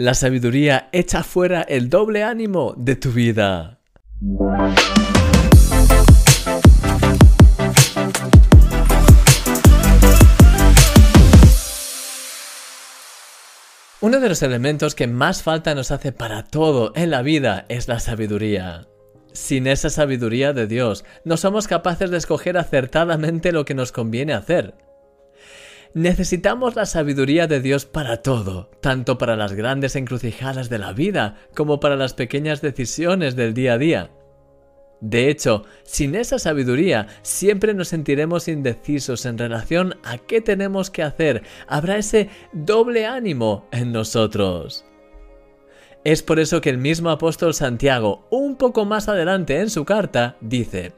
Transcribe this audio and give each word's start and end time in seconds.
La 0.00 0.14
sabiduría 0.14 0.88
echa 0.92 1.22
fuera 1.22 1.60
el 1.60 1.90
doble 1.90 2.24
ánimo 2.24 2.72
de 2.78 2.96
tu 2.96 3.12
vida. 3.12 3.80
Uno 14.00 14.20
de 14.20 14.28
los 14.30 14.42
elementos 14.42 14.94
que 14.94 15.06
más 15.06 15.42
falta 15.42 15.74
nos 15.74 15.90
hace 15.90 16.12
para 16.12 16.44
todo 16.44 16.92
en 16.96 17.10
la 17.10 17.20
vida 17.20 17.66
es 17.68 17.86
la 17.86 18.00
sabiduría. 18.00 18.86
Sin 19.34 19.66
esa 19.66 19.90
sabiduría 19.90 20.54
de 20.54 20.66
Dios, 20.66 21.04
no 21.26 21.36
somos 21.36 21.68
capaces 21.68 22.10
de 22.10 22.16
escoger 22.16 22.56
acertadamente 22.56 23.52
lo 23.52 23.66
que 23.66 23.74
nos 23.74 23.92
conviene 23.92 24.32
hacer. 24.32 24.72
Necesitamos 25.92 26.76
la 26.76 26.86
sabiduría 26.86 27.48
de 27.48 27.60
Dios 27.60 27.84
para 27.84 28.18
todo, 28.18 28.70
tanto 28.80 29.18
para 29.18 29.34
las 29.34 29.54
grandes 29.54 29.96
encrucijadas 29.96 30.70
de 30.70 30.78
la 30.78 30.92
vida 30.92 31.36
como 31.56 31.80
para 31.80 31.96
las 31.96 32.14
pequeñas 32.14 32.60
decisiones 32.60 33.34
del 33.34 33.54
día 33.54 33.72
a 33.72 33.78
día. 33.78 34.10
De 35.00 35.28
hecho, 35.30 35.64
sin 35.82 36.14
esa 36.14 36.38
sabiduría 36.38 37.08
siempre 37.22 37.74
nos 37.74 37.88
sentiremos 37.88 38.46
indecisos 38.46 39.26
en 39.26 39.36
relación 39.36 39.96
a 40.04 40.18
qué 40.18 40.40
tenemos 40.40 40.90
que 40.90 41.02
hacer. 41.02 41.42
Habrá 41.66 41.96
ese 41.96 42.28
doble 42.52 43.06
ánimo 43.06 43.66
en 43.72 43.90
nosotros. 43.90 44.84
Es 46.04 46.22
por 46.22 46.38
eso 46.38 46.60
que 46.60 46.70
el 46.70 46.78
mismo 46.78 47.10
apóstol 47.10 47.52
Santiago, 47.52 48.26
un 48.30 48.56
poco 48.56 48.84
más 48.84 49.08
adelante 49.08 49.58
en 49.58 49.70
su 49.70 49.84
carta, 49.84 50.36
dice, 50.40 50.92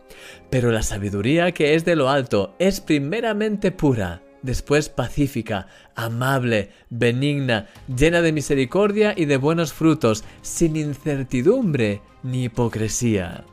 Pero 0.50 0.70
la 0.70 0.82
sabiduría 0.82 1.52
que 1.52 1.74
es 1.74 1.86
de 1.86 1.96
lo 1.96 2.10
alto 2.10 2.54
es 2.58 2.80
primeramente 2.80 3.72
pura, 3.72 4.22
después 4.42 4.88
pacífica, 4.88 5.66
amable, 5.94 6.70
benigna, 6.90 7.68
llena 7.94 8.20
de 8.22 8.32
misericordia 8.32 9.14
y 9.16 9.24
de 9.24 9.36
buenos 9.36 9.72
frutos, 9.72 10.24
sin 10.42 10.76
incertidumbre 10.76 12.02
ni 12.22 12.44
hipocresía. 12.44 13.44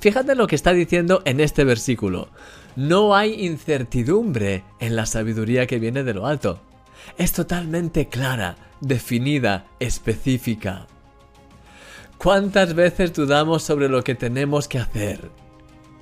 Fíjate 0.00 0.34
lo 0.34 0.46
que 0.46 0.56
está 0.56 0.72
diciendo 0.72 1.22
en 1.24 1.40
este 1.40 1.64
versículo. 1.64 2.28
No 2.76 3.16
hay 3.16 3.46
incertidumbre 3.46 4.64
en 4.78 4.94
la 4.94 5.06
sabiduría 5.06 5.66
que 5.66 5.78
viene 5.78 6.04
de 6.04 6.14
lo 6.14 6.26
alto. 6.26 6.60
Es 7.16 7.32
totalmente 7.32 8.08
clara, 8.08 8.56
definida, 8.80 9.66
específica. 9.80 10.86
¿Cuántas 12.18 12.74
veces 12.74 13.12
dudamos 13.12 13.62
sobre 13.62 13.88
lo 13.88 14.02
que 14.02 14.14
tenemos 14.14 14.68
que 14.68 14.78
hacer? 14.78 15.30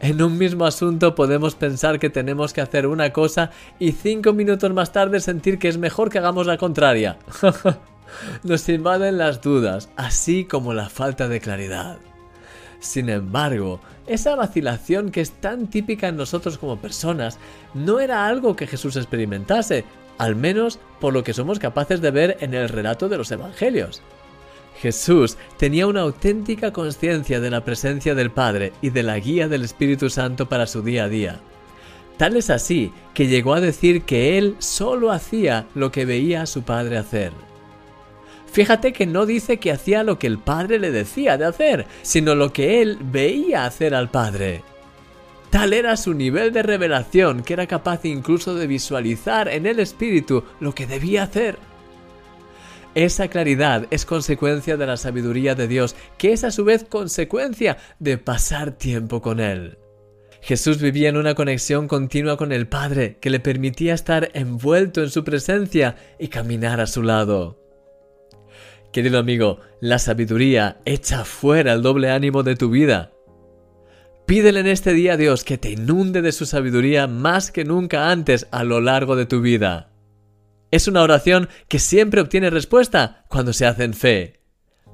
En 0.01 0.21
un 0.23 0.37
mismo 0.37 0.67
asunto 0.67 1.15
podemos 1.15 1.55
pensar 1.55 1.99
que 1.99 2.11
tenemos 2.11 2.53
que 2.53 2.61
hacer 2.61 2.87
una 2.87 3.13
cosa 3.13 3.51
y 3.79 3.93
cinco 3.93 4.33
minutos 4.33 4.73
más 4.73 4.93
tarde 4.93 5.21
sentir 5.21 5.59
que 5.59 5.69
es 5.69 5.79
mejor 5.79 6.11
que 6.11 6.19
hagamos 6.19 6.47
la 6.47 6.59
contraria. 6.59 7.19
Nos 8.43 8.69
invaden 8.69 9.19
las 9.19 9.41
dudas, 9.41 9.89
así 9.97 10.45
como 10.45 10.75
la 10.75 10.89
falta 10.89 11.29
de 11.29 11.41
claridad. 11.41 11.99
Sin 12.81 13.09
embargo, 13.09 13.81
esa 14.07 14.35
vacilación 14.37 15.11
que 15.11 15.23
es 15.23 15.33
tan 15.33 15.69
típica 15.69 16.09
en 16.09 16.17
nosotros 16.17 16.59
como 16.59 16.79
personas 16.79 17.39
no 17.73 17.99
era 17.99 18.27
algo 18.27 18.57
que 18.57 18.67
Jesús 18.67 18.97
experimentase, 18.97 19.85
al 20.19 20.37
menos 20.37 20.79
por 21.01 21.15
lo 21.15 21.25
que 21.25 21.33
somos 21.33 21.59
capaces 21.59 22.03
de 22.03 22.11
ver 22.11 22.37
en 22.41 22.53
el 22.53 22.69
relato 22.69 23.09
de 23.09 23.17
los 23.17 23.33
Evangelios. 23.33 24.03
Jesús 24.81 25.37
tenía 25.57 25.87
una 25.87 26.03
auténtica 26.03 26.73
conciencia 26.73 27.41
de 27.41 27.51
la 27.51 27.65
presencia 27.65 28.15
del 28.15 28.31
Padre 28.31 28.73
y 28.83 28.91
de 28.91 29.03
la 29.03 29.19
guía 29.19 29.49
del 29.49 29.65
Espíritu 29.65 30.11
Santo 30.11 30.49
para 30.49 30.67
su 30.67 30.83
día 30.83 31.05
a 31.05 31.09
día. 31.09 31.41
Tal 32.17 32.37
es 32.37 32.51
así 32.51 32.93
que 33.13 33.27
llegó 33.27 33.55
a 33.55 33.61
decir 33.61 34.03
que 34.03 34.39
él 34.39 34.57
solo 34.59 35.11
hacía 35.11 35.67
lo 35.75 35.91
que 35.91 36.05
veía 36.05 36.43
a 36.43 36.47
su 36.47 36.63
Padre 36.63 36.99
hacer. 36.99 37.33
Fíjate 38.55 38.93
que 38.93 39.05
no 39.05 39.27
dice 39.27 39.57
que 39.57 39.73
hacía 39.73 40.05
lo 40.05 40.17
que 40.17 40.29
el 40.29 40.39
padre 40.39 40.79
le 40.79 40.93
decía 40.93 41.37
de 41.37 41.45
hacer, 41.45 41.87
sino 42.03 42.37
lo 42.37 42.53
que 42.53 42.83
él 42.83 42.99
veía 43.01 43.67
hacer 43.67 43.97
al 43.97 44.13
padre. 44.13 44.63
Tal 45.51 45.73
era 45.73 45.97
su 45.97 46.15
nivel 46.15 46.53
de 46.53 46.63
revelación 46.63 47.43
que 47.43 47.55
era 47.55 47.67
capaz 47.67 48.05
incluso 48.05 48.55
de 48.55 48.69
visualizar 48.69 49.49
en 49.49 49.67
el 49.67 49.81
espíritu 49.81 50.45
lo 50.61 50.73
que 50.73 50.87
debía 50.87 51.25
hacer. 51.25 51.59
Esa 52.95 53.29
claridad 53.29 53.87
es 53.91 54.05
consecuencia 54.05 54.77
de 54.77 54.87
la 54.87 54.97
sabiduría 54.97 55.55
de 55.55 55.67
Dios, 55.67 55.97
que 56.17 56.33
es 56.33 56.45
a 56.45 56.53
su 56.53 56.65
vez 56.65 56.85
consecuencia 56.85 57.77
de 57.99 58.19
pasar 58.19 58.73
tiempo 58.73 59.21
con 59.21 59.41
Él. 59.41 59.79
Jesús 60.41 60.81
vivía 60.81 61.09
en 61.09 61.17
una 61.17 61.35
conexión 61.35 61.89
continua 61.89 62.37
con 62.37 62.53
el 62.53 62.69
Padre 62.69 63.17
que 63.21 63.31
le 63.31 63.41
permitía 63.41 63.95
estar 63.95 64.31
envuelto 64.35 65.03
en 65.03 65.11
su 65.11 65.25
presencia 65.25 65.97
y 66.19 66.29
caminar 66.29 66.81
a 66.81 66.87
su 66.87 67.03
lado. 67.03 67.59
Querido 68.93 69.19
amigo, 69.19 69.59
la 69.81 69.99
sabiduría 69.99 70.81
echa 70.85 71.25
fuera 71.25 71.73
el 71.73 71.83
doble 71.83 72.11
ánimo 72.11 72.43
de 72.43 72.55
tu 72.55 72.71
vida. 72.71 73.11
Pídele 74.27 74.61
en 74.61 74.69
este 74.69 74.93
día 74.93 75.15
a 75.15 75.17
Dios 75.17 75.43
que 75.43 75.59
te 75.59 75.71
inunde 75.71 76.23
de 76.23 76.31
su 76.31 76.47
sabiduría 76.47 77.07
más 77.09 77.51
que 77.51 77.65
nunca 77.65 78.11
antes 78.11 78.47
a 78.53 78.63
lo 78.63 78.81
largo 78.81 79.17
de 79.17 79.27
tu 79.27 79.41
vida. 79.41 79.94
Es 80.75 80.89
una 80.89 81.05
oración 81.05 81.49
que 81.69 81.79
siempre 81.79 82.21
obtiene 82.21 82.51
respuesta 82.51 83.27
cuando 83.29 83.53
se 83.53 83.65
hace 83.65 83.85
en 83.85 83.95
fe. 83.95 84.41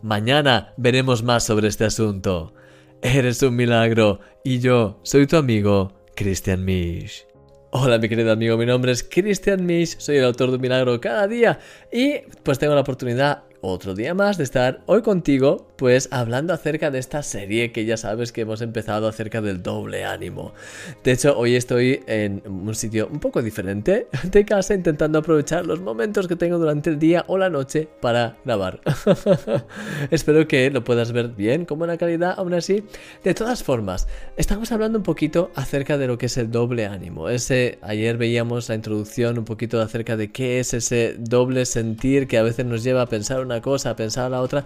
Mañana 0.02 0.74
veremos 0.76 1.22
más 1.22 1.42
sobre 1.42 1.68
este 1.68 1.86
asunto. 1.86 2.52
Eres 3.00 3.42
un 3.42 3.56
milagro 3.56 4.20
y 4.44 4.58
yo 4.58 5.00
soy 5.04 5.26
tu 5.26 5.38
amigo, 5.38 5.94
Christian 6.14 6.66
Misch. 6.66 7.26
Hola 7.70 7.96
mi 7.96 8.10
querido 8.10 8.30
amigo, 8.30 8.58
mi 8.58 8.66
nombre 8.66 8.92
es 8.92 9.02
Christian 9.02 9.64
Misch, 9.64 9.98
soy 9.98 10.18
el 10.18 10.26
autor 10.26 10.50
de 10.50 10.56
un 10.56 10.60
milagro 10.60 11.00
cada 11.00 11.26
día 11.26 11.58
y 11.91 12.18
pues 12.42 12.58
tengo 12.58 12.74
la 12.74 12.82
oportunidad 12.82 13.44
otro 13.60 13.94
día 13.94 14.15
más 14.15 14.38
de 14.38 14.44
estar 14.44 14.82
hoy 14.87 15.03
contigo, 15.03 15.69
pues 15.76 16.09
hablando 16.10 16.53
acerca 16.53 16.91
de 16.91 16.98
esta 16.98 17.22
serie 17.22 17.72
que 17.72 17.84
ya 17.84 17.97
sabes 17.97 18.32
que 18.32 18.43
hemos 18.43 18.62
empezado 18.62 19.09
acerca 19.09 19.41
del 19.41 19.62
doble 19.62 20.04
ánimo. 20.04 20.53
De 21.04 21.12
hecho, 21.12 21.37
hoy 21.38 21.56
estoy 21.56 22.03
en 22.06 22.43
un 22.47 22.75
sitio 22.75 23.09
un 23.10 23.21
poco 23.21 23.43
diferente 23.43 24.06
de 24.25 24.44
casa 24.44 24.75
intentando 24.75 25.19
aprovechar 25.19 25.66
los 25.66 25.81
momentos 25.81 26.28
que 26.28 26.37
tengo 26.37 26.59
durante 26.59 26.91
el 26.91 26.98
día 26.98 27.25
o 27.28 27.38
la 27.38 27.50
noche 27.50 27.88
para 28.00 28.37
grabar. 28.44 28.81
Espero 30.10 30.47
que 30.48 30.71
lo 30.71 30.84
puedas 30.84 31.12
ver 31.12 31.28
bien, 31.28 31.65
con 31.65 31.78
buena 31.78 31.97
calidad, 31.97 32.34
aún 32.37 32.54
así. 32.54 32.84
De 33.25 33.34
todas 33.34 33.62
formas, 33.62 34.09
estamos 34.37 34.72
hablando 34.72 34.98
un 34.98 35.04
poquito 35.04 35.50
acerca 35.54 35.98
de 35.98 36.06
lo 36.06 36.19
que 36.19 36.27
es 36.27 36.37
el 36.37 36.50
doble 36.50 36.87
ánimo. 36.87 37.28
Ese, 37.28 37.78
ayer 37.82 38.16
veíamos 38.16 38.69
la 38.69 38.75
introducción 38.75 39.38
un 39.38 39.44
poquito 39.44 39.81
acerca 39.81 40.16
de 40.16 40.31
qué 40.31 40.60
es 40.60 40.75
ese 40.75 41.16
doble 41.19 41.66
sentir 41.66 42.27
que 42.27 42.38
a 42.38 42.42
veces 42.42 42.66
nos 42.66 42.82
lleva 42.82 43.03
a 43.03 43.06
pensar 43.06 43.41
cosa, 43.58 43.96
pensar 43.96 44.30
la 44.30 44.42
otra. 44.42 44.64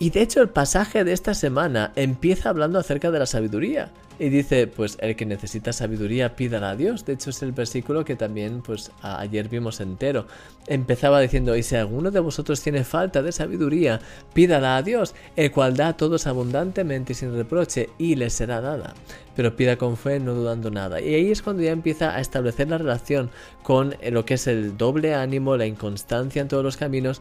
Y 0.00 0.08
de 0.08 0.22
hecho 0.22 0.40
el 0.40 0.48
pasaje 0.48 1.04
de 1.04 1.12
esta 1.12 1.34
semana 1.34 1.92
empieza 1.94 2.48
hablando 2.48 2.78
acerca 2.78 3.10
de 3.10 3.18
la 3.18 3.26
sabiduría. 3.26 3.90
Y 4.18 4.30
dice, 4.30 4.66
pues 4.66 4.96
el 5.00 5.14
que 5.14 5.26
necesita 5.26 5.74
sabiduría 5.74 6.36
pídala 6.36 6.70
a 6.70 6.76
Dios. 6.76 7.04
De 7.04 7.12
hecho 7.12 7.30
es 7.30 7.42
el 7.42 7.52
versículo 7.52 8.04
que 8.04 8.16
también 8.16 8.62
pues 8.62 8.92
ayer 9.02 9.48
vimos 9.48 9.80
entero. 9.80 10.26
Empezaba 10.66 11.20
diciendo, 11.20 11.54
y 11.54 11.62
si 11.62 11.76
alguno 11.76 12.10
de 12.10 12.20
vosotros 12.20 12.62
tiene 12.62 12.84
falta 12.84 13.22
de 13.22 13.32
sabiduría, 13.32 14.00
pídala 14.32 14.78
a 14.78 14.82
Dios, 14.82 15.14
el 15.36 15.50
cual 15.52 15.76
da 15.76 15.88
a 15.88 15.96
todos 15.98 16.26
abundantemente 16.26 17.12
y 17.12 17.16
sin 17.16 17.34
reproche, 17.34 17.90
y 17.98 18.14
le 18.14 18.30
será 18.30 18.62
dada. 18.62 18.94
Pero 19.36 19.54
pida 19.54 19.76
con 19.76 19.98
fe, 19.98 20.18
no 20.18 20.34
dudando 20.34 20.70
nada. 20.70 21.00
Y 21.00 21.14
ahí 21.14 21.30
es 21.30 21.42
cuando 21.42 21.62
ya 21.62 21.72
empieza 21.72 22.14
a 22.14 22.20
establecer 22.20 22.68
la 22.68 22.78
relación 22.78 23.30
con 23.62 23.96
lo 24.10 24.24
que 24.24 24.34
es 24.34 24.46
el 24.46 24.78
doble 24.78 25.14
ánimo, 25.14 25.56
la 25.56 25.66
inconstancia 25.66 26.40
en 26.40 26.48
todos 26.48 26.64
los 26.64 26.76
caminos 26.78 27.20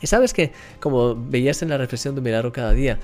y 0.00 0.06
sabes 0.06 0.32
que, 0.32 0.52
como 0.80 1.14
veías 1.14 1.62
en 1.62 1.70
la 1.70 1.78
reflexión 1.78 2.14
de 2.14 2.20
Milagro 2.20 2.52
cada 2.52 2.72
día, 2.72 2.98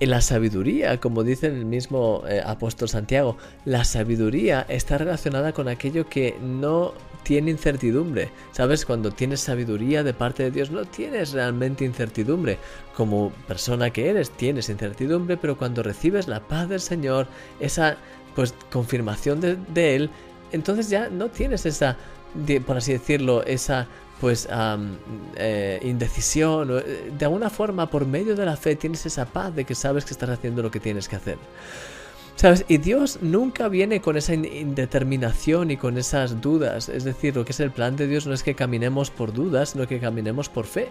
la 0.00 0.20
sabiduría, 0.20 1.00
como 1.00 1.22
dice 1.22 1.46
el 1.46 1.64
mismo 1.64 2.24
eh, 2.28 2.42
apóstol 2.44 2.88
Santiago, 2.88 3.36
la 3.64 3.84
sabiduría 3.84 4.66
está 4.68 4.98
relacionada 4.98 5.52
con 5.52 5.68
aquello 5.68 6.08
que 6.08 6.36
no 6.42 6.94
tiene 7.22 7.50
incertidumbre. 7.50 8.28
¿Sabes? 8.52 8.84
Cuando 8.84 9.10
tienes 9.12 9.40
sabiduría 9.40 10.02
de 10.02 10.12
parte 10.12 10.42
de 10.42 10.50
Dios, 10.50 10.70
no 10.70 10.84
tienes 10.84 11.32
realmente 11.32 11.84
incertidumbre. 11.84 12.58
Como 12.96 13.30
persona 13.48 13.90
que 13.90 14.10
eres, 14.10 14.30
tienes 14.30 14.68
incertidumbre, 14.68 15.36
pero 15.36 15.56
cuando 15.56 15.82
recibes 15.82 16.28
la 16.28 16.40
paz 16.40 16.68
del 16.68 16.80
Señor, 16.80 17.26
esa 17.60 17.96
pues 18.34 18.54
confirmación 18.70 19.40
de, 19.40 19.56
de 19.72 19.96
Él, 19.96 20.10
entonces 20.52 20.90
ya 20.90 21.08
no 21.08 21.28
tienes 21.28 21.66
esa, 21.66 21.96
por 22.66 22.76
así 22.76 22.92
decirlo, 22.92 23.42
esa 23.44 23.86
pues 24.20 24.48
eh, 25.36 25.80
indecisión, 25.82 26.70
eh, 26.70 27.12
de 27.16 27.24
alguna 27.24 27.50
forma 27.50 27.90
por 27.90 28.06
medio 28.06 28.36
de 28.36 28.46
la 28.46 28.56
fe 28.56 28.76
tienes 28.76 29.04
esa 29.06 29.26
paz 29.26 29.54
de 29.54 29.64
que 29.64 29.74
sabes 29.74 30.04
que 30.04 30.12
estás 30.12 30.30
haciendo 30.30 30.62
lo 30.62 30.70
que 30.70 30.80
tienes 30.80 31.08
que 31.08 31.16
hacer. 31.16 31.38
¿Sabes? 32.36 32.64
Y 32.66 32.78
Dios 32.78 33.20
nunca 33.22 33.68
viene 33.68 34.00
con 34.00 34.16
esa 34.16 34.34
indeterminación 34.34 35.70
y 35.70 35.76
con 35.76 35.96
esas 35.96 36.40
dudas. 36.40 36.88
Es 36.88 37.04
decir, 37.04 37.36
lo 37.36 37.44
que 37.44 37.52
es 37.52 37.60
el 37.60 37.70
plan 37.70 37.94
de 37.94 38.08
Dios 38.08 38.26
no 38.26 38.34
es 38.34 38.42
que 38.42 38.56
caminemos 38.56 39.10
por 39.10 39.32
dudas, 39.32 39.70
sino 39.70 39.86
que 39.86 40.00
caminemos 40.00 40.48
por 40.48 40.66
fe. 40.66 40.88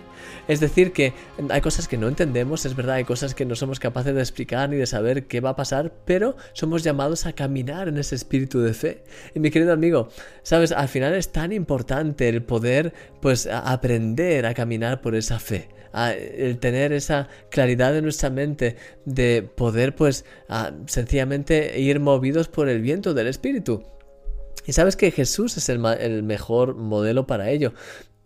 Es 0.47 0.61
decir, 0.61 0.93
que 0.93 1.13
hay 1.49 1.59
cosas 1.59 1.89
que 1.89 1.97
no 1.97 2.07
entendemos, 2.07 2.65
es 2.65 2.75
verdad, 2.77 2.95
hay 2.95 3.03
cosas 3.03 3.35
que 3.35 3.45
no 3.45 3.55
somos 3.55 3.81
capaces 3.81 4.15
de 4.15 4.21
explicar 4.21 4.69
ni 4.69 4.77
de 4.77 4.85
saber 4.85 5.27
qué 5.27 5.41
va 5.41 5.49
a 5.49 5.55
pasar, 5.57 5.91
pero 6.05 6.37
somos 6.53 6.81
llamados 6.81 7.25
a 7.25 7.33
caminar 7.33 7.89
en 7.89 7.97
ese 7.97 8.15
espíritu 8.15 8.61
de 8.61 8.73
fe. 8.73 9.03
Y 9.35 9.39
mi 9.39 9.51
querido 9.51 9.73
amigo, 9.73 10.07
¿sabes? 10.43 10.71
Al 10.71 10.87
final 10.87 11.13
es 11.13 11.33
tan 11.33 11.51
importante 11.51 12.29
el 12.29 12.41
poder, 12.41 12.93
pues, 13.21 13.47
aprender 13.47 14.45
a 14.45 14.53
caminar 14.53 15.01
por 15.01 15.13
esa 15.13 15.39
fe 15.39 15.67
el 15.93 16.57
tener 16.59 16.93
esa 16.93 17.27
claridad 17.49 17.95
en 17.95 18.03
nuestra 18.03 18.29
mente 18.29 18.75
de 19.05 19.43
poder 19.43 19.95
pues 19.95 20.25
sencillamente 20.87 21.79
ir 21.79 21.99
movidos 21.99 22.47
por 22.47 22.69
el 22.69 22.81
viento 22.81 23.13
del 23.13 23.27
Espíritu. 23.27 23.83
Y 24.65 24.73
sabes 24.73 24.95
que 24.95 25.11
Jesús 25.11 25.57
es 25.57 25.69
el, 25.69 25.85
el, 25.85 26.23
mejor 26.23 26.75
modelo 26.75 27.27
para 27.27 27.49
ello. 27.49 27.73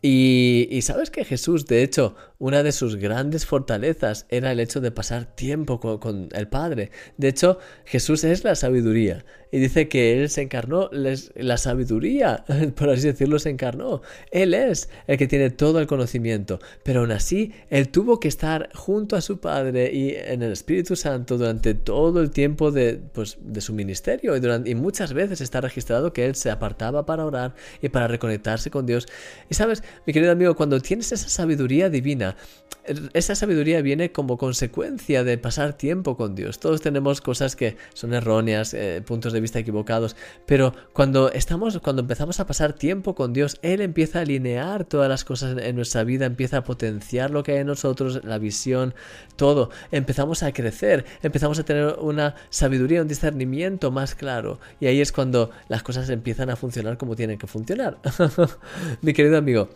Y, 0.01 0.79
sabes 0.83 1.09
que 1.09 1.25
Jesús, 1.25 1.65
de 1.65 1.81
hecho, 1.81 2.15
una 2.37 2.61
de 2.61 2.71
sus 2.71 2.97
grandes 2.97 3.45
fortalezas 3.45 4.27
era 4.29 4.51
el 4.51 4.59
hecho 4.59 4.79
de 4.79 4.91
pasar 4.91 5.35
tiempo 5.35 5.79
con, 5.79 6.29
el 6.33 6.47
Padre. 6.47 6.91
De 7.17 7.29
hecho, 7.29 7.57
Jesús 7.83 8.23
es 8.23 8.43
la 8.43 8.55
sabiduría. 8.55 9.25
Y 9.51 9.59
dice 9.59 9.87
que 9.87 10.21
Él 10.21 10.29
se 10.29 10.41
encarnó, 10.41 10.89
la 10.91 11.57
sabiduría, 11.57 12.45
por 12.75 12.89
así 12.89 13.07
decirlo, 13.07 13.39
se 13.39 13.49
encarnó. 13.49 14.01
Él 14.31 14.53
es 14.53 14.89
el 15.07 15.17
que 15.17 15.27
tiene 15.27 15.49
todo 15.49 15.79
el 15.79 15.87
conocimiento. 15.87 16.59
Pero 16.83 17.01
aún 17.01 17.11
así, 17.11 17.53
Él 17.69 17.89
tuvo 17.89 18.19
que 18.19 18.27
estar 18.27 18.69
junto 18.73 19.15
a 19.15 19.21
su 19.21 19.39
Padre 19.39 19.91
y 19.93 20.15
en 20.15 20.43
el 20.43 20.51
Espíritu 20.51 20.95
Santo 20.95 21.37
durante 21.37 21.73
todo 21.73 22.21
el 22.21 22.31
tiempo 22.31 22.71
de, 22.71 22.99
pues, 23.13 23.37
de 23.41 23.61
su 23.61 23.73
ministerio. 23.73 24.35
Y, 24.35 24.39
durante, 24.39 24.69
y 24.69 24.75
muchas 24.75 25.13
veces 25.13 25.41
está 25.41 25.61
registrado 25.61 26.13
que 26.13 26.25
Él 26.25 26.35
se 26.35 26.51
apartaba 26.51 27.05
para 27.05 27.25
orar 27.25 27.55
y 27.81 27.89
para 27.89 28.07
reconectarse 28.07 28.69
con 28.69 28.85
Dios. 28.85 29.07
Y 29.49 29.55
sabes, 29.55 29.83
mi 30.05 30.13
querido 30.13 30.31
amigo, 30.31 30.55
cuando 30.55 30.79
tienes 30.79 31.11
esa 31.11 31.29
sabiduría 31.29 31.89
divina, 31.89 32.35
esa 33.13 33.35
sabiduría 33.35 33.81
viene 33.81 34.11
como 34.11 34.37
consecuencia 34.37 35.23
de 35.23 35.37
pasar 35.37 35.73
tiempo 35.73 36.15
con 36.15 36.35
Dios. 36.35 36.59
Todos 36.59 36.81
tenemos 36.81 37.21
cosas 37.21 37.55
que 37.55 37.77
son 37.93 38.13
erróneas, 38.13 38.73
eh, 38.73 39.01
puntos 39.05 39.33
de 39.33 39.36
vista 39.39 39.59
equivocados, 39.59 40.15
pero 40.45 40.73
cuando 40.93 41.31
estamos, 41.31 41.79
cuando 41.79 42.01
empezamos 42.01 42.39
a 42.39 42.45
pasar 42.45 42.73
tiempo 42.73 43.15
con 43.15 43.33
Dios, 43.33 43.57
Él 43.61 43.81
empieza 43.81 44.19
a 44.19 44.21
alinear 44.23 44.85
todas 44.85 45.09
las 45.09 45.23
cosas 45.25 45.57
en 45.57 45.75
nuestra 45.75 46.03
vida, 46.03 46.25
empieza 46.25 46.57
a 46.57 46.63
potenciar 46.63 47.31
lo 47.31 47.43
que 47.43 47.53
hay 47.53 47.57
en 47.59 47.67
nosotros, 47.67 48.21
la 48.23 48.37
visión, 48.37 48.93
todo. 49.35 49.69
Empezamos 49.91 50.43
a 50.43 50.51
crecer, 50.51 51.05
empezamos 51.21 51.59
a 51.59 51.63
tener 51.63 51.95
una 51.99 52.35
sabiduría, 52.49 53.01
un 53.01 53.07
discernimiento 53.07 53.91
más 53.91 54.15
claro, 54.15 54.59
y 54.79 54.87
ahí 54.87 55.01
es 55.01 55.11
cuando 55.11 55.51
las 55.67 55.83
cosas 55.83 56.09
empiezan 56.09 56.49
a 56.49 56.55
funcionar 56.55 56.97
como 56.97 57.15
tienen 57.15 57.37
que 57.37 57.47
funcionar. 57.47 57.97
Mi 59.01 59.13
querido 59.13 59.37
amigo, 59.37 59.69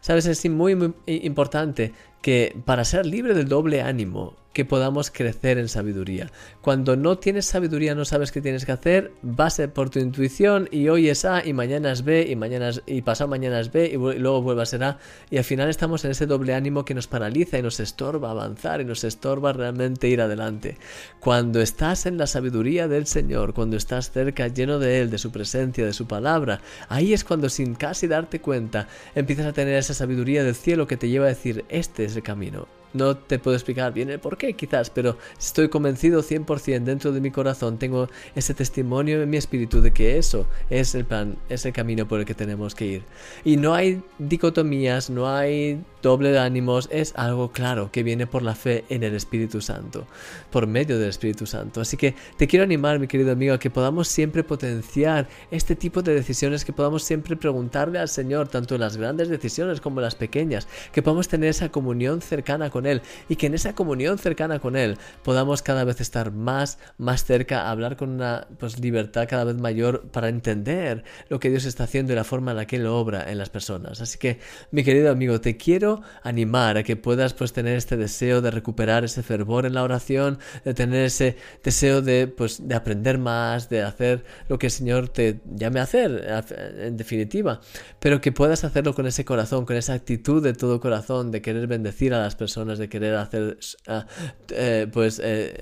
Sabes, 0.00 0.26
es 0.26 0.48
muy, 0.48 0.74
muy 0.74 0.94
importante 1.06 1.92
que 2.22 2.56
para 2.64 2.84
ser 2.84 3.06
libre 3.06 3.34
del 3.34 3.48
doble 3.48 3.82
ánimo, 3.82 4.36
que 4.58 4.64
podamos 4.64 5.12
crecer 5.12 5.56
en 5.56 5.68
sabiduría. 5.68 6.32
Cuando 6.62 6.96
no 6.96 7.16
tienes 7.16 7.46
sabiduría, 7.46 7.94
no 7.94 8.04
sabes 8.04 8.32
qué 8.32 8.40
tienes 8.40 8.64
que 8.64 8.72
hacer, 8.72 9.12
vas 9.22 9.62
por 9.72 9.88
tu 9.88 10.00
intuición 10.00 10.68
y 10.72 10.88
hoy 10.88 11.08
es 11.08 11.24
A 11.24 11.46
y 11.46 11.52
mañana 11.52 11.92
es 11.92 12.02
B 12.02 12.26
y 12.28 12.34
mañana 12.34 12.72
y 12.84 13.02
pasado 13.02 13.30
mañana 13.30 13.60
es 13.60 13.70
B 13.70 13.86
y, 13.86 13.96
luego 14.18 14.42
vuelve 14.42 14.62
a 14.62 14.66
ser 14.66 14.82
A 14.82 14.98
y 15.30 15.36
al 15.36 15.44
final 15.44 15.68
estamos 15.68 16.04
en 16.04 16.10
ese 16.10 16.26
doble 16.26 16.54
ánimo 16.54 16.84
que 16.84 16.92
nos 16.92 17.06
paraliza 17.06 17.56
y 17.56 17.62
nos 17.62 17.78
estorba 17.78 18.32
avanzar 18.32 18.80
y 18.80 18.84
nos 18.84 19.04
estorba 19.04 19.52
realmente 19.52 20.08
ir 20.08 20.20
adelante. 20.20 20.76
Cuando 21.20 21.60
estás 21.60 22.06
en 22.06 22.18
la 22.18 22.26
sabiduría 22.26 22.88
del 22.88 23.06
Señor, 23.06 23.54
cuando 23.54 23.76
estás 23.76 24.10
cerca, 24.10 24.48
lleno 24.48 24.80
de 24.80 25.00
Él, 25.00 25.10
de 25.10 25.18
su 25.18 25.30
presencia, 25.30 25.86
de 25.86 25.92
su 25.92 26.08
palabra, 26.08 26.62
ahí 26.88 27.12
es 27.12 27.22
cuando 27.22 27.48
sin 27.48 27.76
casi 27.76 28.08
darte 28.08 28.40
cuenta 28.40 28.88
empiezas 29.14 29.46
a 29.46 29.52
tener 29.52 29.76
esa 29.76 29.94
sabiduría 29.94 30.42
del 30.42 30.56
cielo 30.56 30.88
que 30.88 30.96
te 30.96 31.08
lleva 31.08 31.26
a 31.26 31.28
decir, 31.28 31.64
este 31.68 32.04
es 32.04 32.16
el 32.16 32.24
camino, 32.24 32.66
no 32.92 33.16
te 33.16 33.38
puedo 33.38 33.56
explicar 33.56 33.92
bien 33.92 34.10
el 34.10 34.18
por 34.18 34.36
qué, 34.36 34.54
quizás, 34.54 34.90
pero 34.90 35.16
estoy 35.38 35.68
convencido 35.68 36.22
100% 36.22 36.84
dentro 36.84 37.12
de 37.12 37.20
mi 37.20 37.30
corazón, 37.30 37.78
tengo 37.78 38.08
ese 38.34 38.54
testimonio 38.54 39.22
en 39.22 39.30
mi 39.30 39.36
espíritu 39.36 39.80
de 39.80 39.92
que 39.92 40.18
eso 40.18 40.46
es 40.70 40.94
el 40.94 41.04
plan, 41.04 41.36
es 41.48 41.64
el 41.66 41.72
camino 41.72 42.06
por 42.06 42.20
el 42.20 42.26
que 42.26 42.34
tenemos 42.34 42.74
que 42.74 42.86
ir. 42.86 43.02
Y 43.44 43.56
no 43.56 43.74
hay 43.74 44.02
dicotomías, 44.18 45.10
no 45.10 45.28
hay 45.28 45.80
doble 46.02 46.30
de 46.30 46.38
ánimos, 46.38 46.88
es 46.92 47.12
algo 47.16 47.50
claro 47.50 47.90
que 47.90 48.02
viene 48.02 48.26
por 48.26 48.42
la 48.42 48.54
fe 48.54 48.84
en 48.88 49.02
el 49.02 49.14
Espíritu 49.14 49.60
Santo, 49.60 50.06
por 50.50 50.66
medio 50.66 50.98
del 50.98 51.08
Espíritu 51.08 51.46
Santo. 51.46 51.80
Así 51.80 51.96
que 51.96 52.14
te 52.36 52.46
quiero 52.46 52.64
animar, 52.64 52.98
mi 52.98 53.08
querido 53.08 53.32
amigo, 53.32 53.54
a 53.54 53.58
que 53.58 53.70
podamos 53.70 54.08
siempre 54.08 54.44
potenciar 54.44 55.28
este 55.50 55.74
tipo 55.74 56.02
de 56.02 56.14
decisiones, 56.14 56.64
que 56.64 56.72
podamos 56.72 57.02
siempre 57.02 57.36
preguntarle 57.36 57.98
al 57.98 58.08
Señor, 58.08 58.48
tanto 58.48 58.74
en 58.74 58.80
las 58.80 58.96
grandes 58.96 59.28
decisiones 59.28 59.80
como 59.80 60.00
en 60.00 60.04
las 60.04 60.14
pequeñas, 60.14 60.68
que 60.92 61.02
podamos 61.02 61.28
tener 61.28 61.50
esa 61.50 61.70
comunión 61.70 62.20
cercana 62.22 62.70
con 62.70 62.77
Él 62.86 63.02
y 63.28 63.36
que 63.36 63.46
en 63.46 63.54
esa 63.54 63.74
comunión 63.74 64.18
cercana 64.18 64.58
con 64.58 64.76
Él 64.76 64.98
podamos 65.22 65.62
cada 65.62 65.84
vez 65.84 66.00
estar 66.00 66.32
más, 66.32 66.78
más 66.96 67.24
cerca, 67.24 67.70
hablar 67.70 67.96
con 67.96 68.10
una 68.10 68.46
pues, 68.58 68.78
libertad 68.78 69.26
cada 69.28 69.44
vez 69.44 69.56
mayor 69.56 70.08
para 70.10 70.28
entender 70.28 71.04
lo 71.28 71.40
que 71.40 71.50
Dios 71.50 71.64
está 71.64 71.84
haciendo 71.84 72.12
y 72.12 72.16
la 72.16 72.24
forma 72.24 72.52
en 72.52 72.58
la 72.58 72.66
que 72.66 72.76
Él 72.76 72.86
obra 72.86 73.30
en 73.30 73.38
las 73.38 73.50
personas. 73.50 74.00
Así 74.00 74.18
que, 74.18 74.38
mi 74.70 74.84
querido 74.84 75.10
amigo, 75.10 75.40
te 75.40 75.56
quiero 75.56 76.02
animar 76.22 76.76
a 76.76 76.82
que 76.82 76.96
puedas 76.96 77.34
pues 77.34 77.52
tener 77.52 77.76
este 77.76 77.96
deseo 77.96 78.40
de 78.40 78.50
recuperar 78.50 79.04
ese 79.04 79.22
fervor 79.22 79.66
en 79.66 79.74
la 79.74 79.82
oración, 79.82 80.38
de 80.64 80.74
tener 80.74 81.04
ese 81.04 81.36
deseo 81.62 82.02
de 82.02 82.28
pues 82.28 82.68
de 82.68 82.74
aprender 82.74 83.18
más, 83.18 83.68
de 83.68 83.82
hacer 83.82 84.24
lo 84.48 84.58
que 84.58 84.66
el 84.66 84.72
Señor 84.72 85.08
te 85.08 85.40
llame 85.54 85.80
a 85.80 85.84
hacer, 85.84 86.44
en 86.78 86.96
definitiva, 86.96 87.60
pero 87.98 88.20
que 88.20 88.32
puedas 88.32 88.64
hacerlo 88.64 88.94
con 88.94 89.06
ese 89.06 89.24
corazón, 89.24 89.64
con 89.64 89.76
esa 89.76 89.94
actitud 89.94 90.42
de 90.42 90.52
todo 90.52 90.80
corazón, 90.80 91.30
de 91.30 91.40
querer 91.40 91.66
bendecir 91.66 92.12
a 92.14 92.20
las 92.20 92.36
personas, 92.36 92.67
de 92.76 92.90
querer 92.90 93.14
hacer 93.14 93.56
ah, 93.86 94.04
eh, 94.50 94.86
pues 94.92 95.20
eh, 95.24 95.54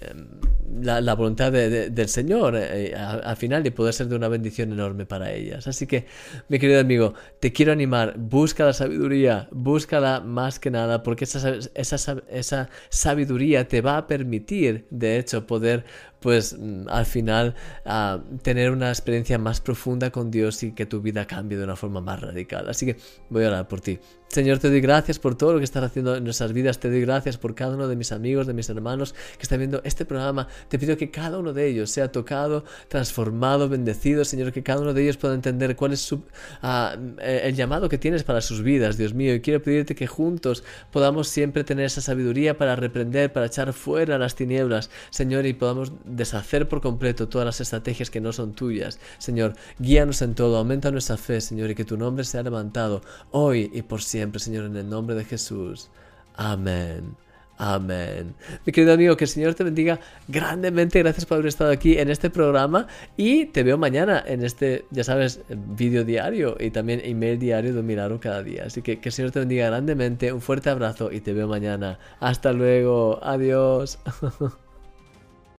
la, 0.82 1.14
voluntad 1.14 1.52
del 1.52 2.08
Señor 2.08 2.54
eh, 2.56 2.94
al 2.94 3.36
final 3.36 3.66
y 3.66 3.70
poder 3.70 3.94
ser 3.94 4.08
de 4.08 4.16
una 4.16 4.28
bendición 4.28 4.72
enorme 4.72 5.06
para 5.06 5.32
ellas. 5.32 5.66
Así 5.66 5.86
que, 5.86 6.06
mi 6.48 6.58
querido 6.58 6.80
amigo, 6.80 7.14
te 7.40 7.52
quiero 7.52 7.72
animar, 7.72 8.14
busca 8.18 8.64
la 8.64 8.72
sabiduría, 8.72 9.48
búscala 9.50 10.20
más 10.20 10.58
que 10.58 10.70
nada, 10.70 11.02
porque 11.02 11.24
esa, 11.24 11.54
esa, 11.74 12.22
esa 12.30 12.68
sabiduría 12.88 13.68
te 13.68 13.80
va 13.80 13.98
a 13.98 14.06
permitir, 14.06 14.86
de 14.90 15.18
hecho, 15.18 15.46
poder 15.46 15.84
pues 16.20 16.56
mm, 16.58 16.88
al 16.88 17.06
final 17.06 17.54
ah, 17.84 18.18
tener 18.42 18.70
una 18.70 18.88
experiencia 18.88 19.38
más 19.38 19.60
profunda 19.60 20.10
con 20.10 20.30
Dios 20.30 20.62
y 20.62 20.72
que 20.72 20.86
tu 20.86 21.00
vida 21.00 21.26
cambie 21.26 21.56
de 21.58 21.64
una 21.64 21.76
forma 21.76 22.00
más 22.00 22.20
radical. 22.20 22.68
Así 22.68 22.86
que 22.86 22.96
voy 23.30 23.44
a 23.44 23.48
orar 23.48 23.68
por 23.68 23.80
ti. 23.80 23.98
Señor, 24.28 24.58
te 24.58 24.68
doy 24.68 24.80
gracias 24.80 25.20
por 25.20 25.36
todo 25.36 25.52
lo 25.52 25.58
que 25.58 25.64
estás 25.64 25.84
haciendo 25.84 26.16
en 26.16 26.24
nuestras 26.24 26.52
vidas. 26.52 26.80
Te 26.80 26.90
doy 26.90 27.00
gracias 27.02 27.38
por 27.38 27.54
cada 27.54 27.76
uno 27.76 27.86
de 27.86 27.94
mis 27.94 28.10
amigos, 28.10 28.48
de 28.48 28.54
mis 28.54 28.68
hermanos 28.68 29.14
que 29.36 29.42
están 29.42 29.58
viendo 29.58 29.80
este 29.84 30.04
programa. 30.04 30.48
Te 30.68 30.78
pido 30.78 30.96
que 30.96 31.10
cada 31.10 31.38
uno 31.38 31.52
de 31.52 31.66
ellos 31.66 31.90
sea 31.90 32.10
tocado, 32.10 32.64
transformado, 32.88 33.68
bendecido. 33.68 34.24
Señor, 34.24 34.52
que 34.52 34.62
cada 34.62 34.80
uno 34.80 34.94
de 34.94 35.02
ellos 35.02 35.16
pueda 35.16 35.34
entender 35.34 35.76
cuál 35.76 35.92
es 35.92 36.00
su, 36.00 36.22
ah, 36.62 36.96
el 37.20 37.54
llamado 37.54 37.88
que 37.88 37.98
tienes 37.98 38.24
para 38.24 38.40
sus 38.40 38.62
vidas, 38.62 38.96
Dios 38.96 39.14
mío. 39.14 39.34
Y 39.34 39.40
quiero 39.40 39.62
pedirte 39.62 39.94
que 39.94 40.06
juntos 40.06 40.64
podamos 40.92 41.28
siempre 41.28 41.64
tener 41.64 41.86
esa 41.86 42.00
sabiduría 42.00 42.56
para 42.56 42.76
reprender, 42.76 43.32
para 43.32 43.46
echar 43.46 43.72
fuera 43.72 44.18
las 44.18 44.34
tinieblas, 44.34 44.90
Señor, 45.10 45.46
y 45.46 45.52
podamos 45.52 45.92
deshacer 46.04 46.68
por 46.68 46.80
completo 46.80 47.28
todas 47.28 47.46
las 47.46 47.60
estrategias 47.60 48.10
que 48.10 48.20
no 48.20 48.32
son 48.32 48.52
tuyas. 48.52 48.98
Señor, 49.18 49.54
guíanos 49.78 50.22
en 50.22 50.34
todo, 50.34 50.56
aumenta 50.56 50.90
nuestra 50.90 51.16
fe, 51.16 51.40
Señor, 51.40 51.70
y 51.70 51.74
que 51.74 51.84
tu 51.84 51.96
nombre 51.96 52.24
sea 52.24 52.42
levantado 52.42 53.02
hoy 53.30 53.70
y 53.72 53.82
por 53.82 54.02
siempre, 54.02 54.40
Señor, 54.40 54.66
en 54.66 54.76
el 54.76 54.88
nombre 54.88 55.14
de 55.14 55.24
Jesús. 55.24 55.90
Amén. 56.36 57.25
Amén. 57.58 58.34
Mi 58.66 58.72
querido 58.72 58.92
amigo, 58.92 59.16
que 59.16 59.24
el 59.24 59.30
Señor 59.30 59.54
te 59.54 59.64
bendiga 59.64 59.98
grandemente. 60.28 60.98
Gracias 60.98 61.24
por 61.24 61.36
haber 61.36 61.48
estado 61.48 61.70
aquí 61.70 61.98
en 61.98 62.10
este 62.10 62.28
programa. 62.28 62.86
Y 63.16 63.46
te 63.46 63.62
veo 63.62 63.78
mañana 63.78 64.22
en 64.26 64.44
este, 64.44 64.84
ya 64.90 65.04
sabes, 65.04 65.40
vídeo 65.48 66.04
diario 66.04 66.56
y 66.60 66.70
también 66.70 67.00
email 67.04 67.38
diario 67.38 67.74
de 67.74 67.82
Milagro 67.82 68.20
cada 68.20 68.42
día. 68.42 68.64
Así 68.66 68.82
que 68.82 69.00
que 69.00 69.08
el 69.08 69.12
Señor 69.12 69.30
te 69.30 69.38
bendiga 69.38 69.66
grandemente. 69.66 70.32
Un 70.32 70.42
fuerte 70.42 70.70
abrazo 70.70 71.10
y 71.10 71.20
te 71.20 71.32
veo 71.32 71.48
mañana. 71.48 71.98
Hasta 72.20 72.52
luego. 72.52 73.20
Adiós. 73.22 73.98